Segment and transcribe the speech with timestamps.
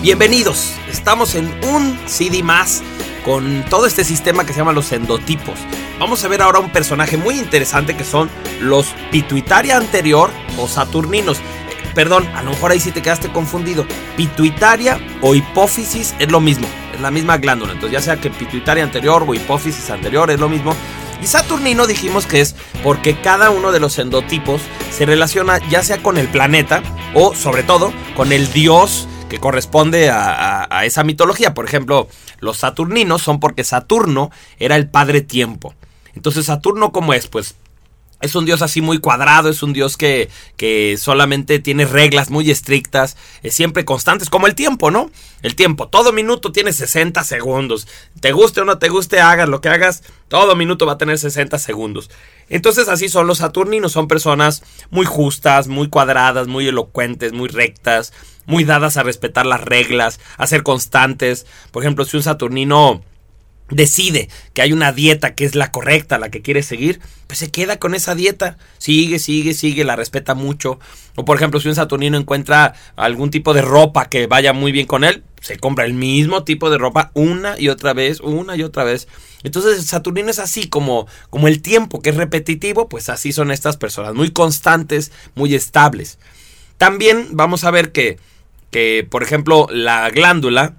[0.00, 2.84] Bienvenidos, estamos en un CD más
[3.24, 5.58] con todo este sistema que se llama los endotipos.
[5.98, 8.30] Vamos a ver ahora un personaje muy interesante que son
[8.60, 11.38] los pituitaria anterior o saturninos.
[11.96, 13.86] Perdón, a lo mejor ahí sí te quedaste confundido.
[14.16, 17.72] Pituitaria o hipófisis es lo mismo, es la misma glándula.
[17.72, 20.76] Entonces ya sea que pituitaria anterior o hipófisis anterior es lo mismo.
[21.20, 22.54] Y Saturnino dijimos que es
[22.84, 24.62] porque cada uno de los endotipos
[24.92, 26.84] se relaciona ya sea con el planeta
[27.14, 31.54] o sobre todo con el dios que corresponde a, esa mitología.
[31.54, 32.08] Por ejemplo,
[32.40, 35.74] los saturninos son porque Saturno era el padre tiempo.
[36.14, 37.28] Entonces, Saturno, ¿cómo es?
[37.28, 37.54] Pues
[38.20, 42.50] es un dios así muy cuadrado, es un dios que, que, solamente tiene reglas muy
[42.50, 45.10] estrictas, es siempre constantes, como el tiempo, ¿no?
[45.42, 47.86] El tiempo, todo minuto tiene 60 segundos.
[48.20, 51.18] Te guste o no te guste, hagas lo que hagas, todo minuto va a tener
[51.18, 52.10] 60 segundos.
[52.48, 58.12] Entonces así son los saturninos, son personas muy justas, muy cuadradas, muy elocuentes, muy rectas,
[58.46, 61.46] muy dadas a respetar las reglas, a ser constantes.
[61.70, 63.02] Por ejemplo, si un saturnino
[63.70, 67.50] decide que hay una dieta que es la correcta, la que quiere seguir, pues se
[67.50, 70.78] queda con esa dieta, sigue, sigue, sigue, la respeta mucho.
[71.16, 74.86] O por ejemplo, si un saturnino encuentra algún tipo de ropa que vaya muy bien
[74.86, 78.62] con él, se compra el mismo tipo de ropa una y otra vez, una y
[78.62, 79.08] otra vez.
[79.42, 83.76] Entonces saturnino es así como, como el tiempo que es repetitivo, pues así son estas
[83.76, 86.18] personas, muy constantes, muy estables.
[86.78, 88.18] También vamos a ver que,
[88.70, 90.76] que por ejemplo, la glándula,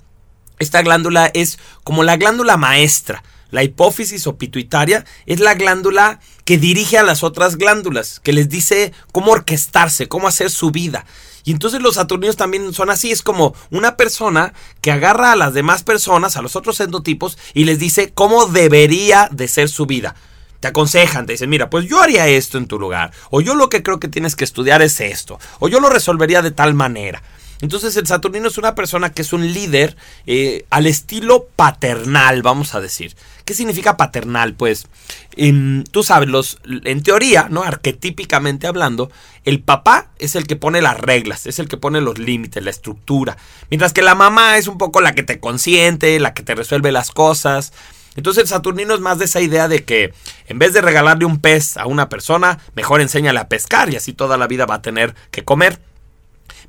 [0.59, 3.23] esta glándula es como la glándula maestra.
[3.52, 8.47] La hipófisis o pituitaria es la glándula que dirige a las otras glándulas, que les
[8.47, 11.05] dice cómo orquestarse, cómo hacer su vida.
[11.43, 15.53] Y entonces los saturninos también son así, es como una persona que agarra a las
[15.53, 20.15] demás personas, a los otros endotipos, y les dice cómo debería de ser su vida.
[20.59, 23.69] Te aconsejan, te dicen, mira, pues yo haría esto en tu lugar, o yo lo
[23.69, 27.23] que creo que tienes que estudiar es esto, o yo lo resolvería de tal manera.
[27.61, 32.73] Entonces el Saturnino es una persona que es un líder eh, al estilo paternal, vamos
[32.73, 33.15] a decir.
[33.43, 34.53] ¿Qué significa paternal?
[34.53, 34.88] Pues
[35.35, 37.64] em, tú sabes, los, en teoría, ¿no?
[37.64, 39.11] Arquetípicamente hablando,
[39.43, 42.70] el papá es el que pone las reglas, es el que pone los límites, la
[42.70, 43.37] estructura.
[43.70, 46.91] Mientras que la mamá es un poco la que te consiente, la que te resuelve
[46.93, 47.73] las cosas.
[48.15, 50.14] Entonces el Saturnino es más de esa idea de que
[50.47, 54.14] en vez de regalarle un pez a una persona, mejor enséñale a pescar y así
[54.14, 55.89] toda la vida va a tener que comer.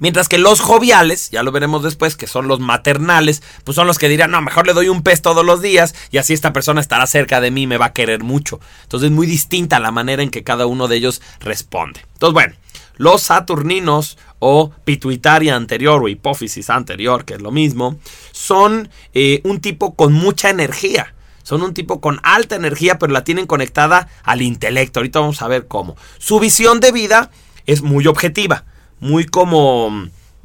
[0.00, 3.98] Mientras que los joviales, ya lo veremos después, que son los maternales, pues son los
[3.98, 6.80] que dirán, no, mejor le doy un pez todos los días y así esta persona
[6.80, 8.60] estará cerca de mí y me va a querer mucho.
[8.82, 12.00] Entonces es muy distinta la manera en que cada uno de ellos responde.
[12.14, 12.54] Entonces, bueno,
[12.96, 17.98] los saturninos o pituitaria anterior o hipófisis anterior, que es lo mismo,
[18.32, 21.14] son eh, un tipo con mucha energía.
[21.42, 25.00] Son un tipo con alta energía, pero la tienen conectada al intelecto.
[25.00, 25.96] Ahorita vamos a ver cómo.
[26.18, 27.30] Su visión de vida
[27.66, 28.64] es muy objetiva
[29.00, 29.90] muy como,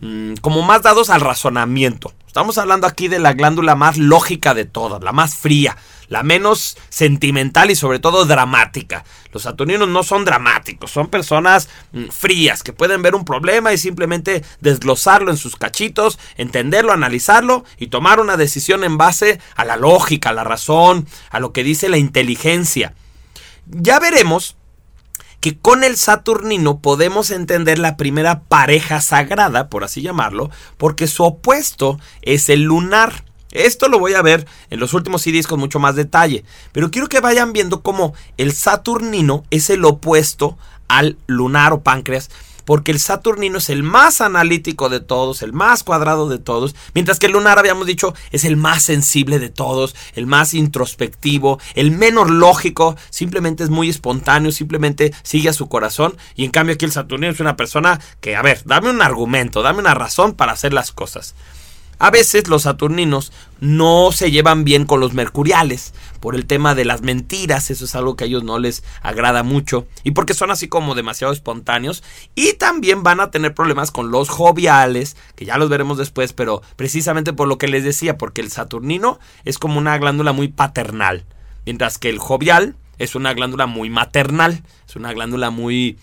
[0.01, 2.13] mm, como más dados al razonamiento.
[2.35, 5.77] Estamos hablando aquí de la glándula más lógica de todas, la más fría,
[6.09, 9.05] la menos sentimental y sobre todo dramática.
[9.31, 13.77] Los saturninos no son dramáticos, son personas mm, frías que pueden ver un problema y
[13.77, 19.77] simplemente desglosarlo en sus cachitos, entenderlo, analizarlo y tomar una decisión en base a la
[19.77, 22.95] lógica, a la razón, a lo que dice la inteligencia.
[23.65, 24.57] Ya veremos
[25.39, 31.23] que con el Saturnino podemos entender la primera pareja sagrada, por así llamarlo, porque su
[31.23, 33.23] opuesto es el lunar.
[33.51, 37.07] Esto lo voy a ver en los últimos CDs con mucho más detalle, pero quiero
[37.07, 42.29] que vayan viendo cómo el Saturnino es el opuesto al lunar o páncreas
[42.65, 47.19] porque el Saturnino es el más analítico de todos, el más cuadrado de todos, mientras
[47.19, 51.91] que el lunar, habíamos dicho, es el más sensible de todos, el más introspectivo, el
[51.91, 56.85] menos lógico, simplemente es muy espontáneo, simplemente sigue a su corazón, y en cambio aquí
[56.85, 60.53] el Saturnino es una persona que, a ver, dame un argumento, dame una razón para
[60.53, 61.35] hacer las cosas.
[61.97, 66.85] A veces los saturninos no se llevan bien con los mercuriales por el tema de
[66.85, 70.51] las mentiras, eso es algo que a ellos no les agrada mucho y porque son
[70.51, 72.03] así como demasiado espontáneos
[72.35, 76.61] y también van a tener problemas con los joviales, que ya los veremos después, pero
[76.75, 81.25] precisamente por lo que les decía, porque el saturnino es como una glándula muy paternal,
[81.65, 85.97] mientras que el jovial es una glándula muy maternal, es una glándula muy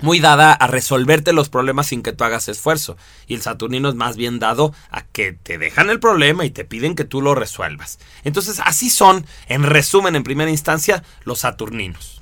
[0.00, 2.96] muy dada a resolverte los problemas sin que tú hagas esfuerzo.
[3.26, 6.64] Y el Saturnino es más bien dado a que te dejan el problema y te
[6.64, 7.98] piden que tú lo resuelvas.
[8.24, 12.16] Entonces, así son, en resumen, en primera instancia, los Saturninos.